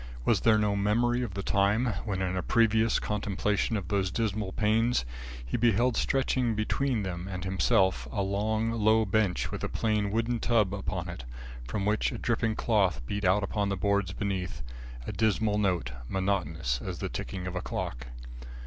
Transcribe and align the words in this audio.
Was 0.25 0.41
there 0.41 0.57
no 0.57 0.75
memory 0.75 1.21
of 1.21 1.35
the 1.35 1.43
time 1.43 1.85
when, 2.05 2.23
in 2.23 2.35
a 2.35 2.41
previous 2.41 2.97
contemplation 2.97 3.77
of 3.77 3.89
those 3.89 4.09
dismal 4.09 4.51
panes, 4.51 5.05
he 5.45 5.57
beheld 5.57 5.95
stretching 5.95 6.55
between 6.55 7.03
them 7.03 7.27
and 7.27 7.43
himself, 7.45 8.07
a 8.11 8.23
long, 8.23 8.71
low 8.71 9.05
bench 9.05 9.51
with 9.51 9.63
a 9.63 9.69
plain 9.69 10.09
wooden 10.09 10.39
tub 10.39 10.73
upon 10.73 11.07
it, 11.07 11.23
from 11.67 11.85
which 11.85 12.11
a 12.11 12.17
dripping 12.17 12.55
cloth 12.55 13.05
beat 13.05 13.23
out 13.25 13.43
upon 13.43 13.69
the 13.69 13.77
boards 13.77 14.11
beneath 14.11 14.63
a 15.05 15.11
dismal 15.11 15.59
note, 15.59 15.91
monotonous 16.09 16.81
as 16.83 16.97
the 16.97 17.07
ticking 17.07 17.45
of 17.45 17.55
a 17.55 17.61
clock? 17.61 18.07